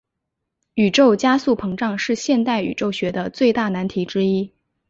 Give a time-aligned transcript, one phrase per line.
[0.73, 4.51] 宇宙加速膨胀是现代宇宙学的最大难题之一。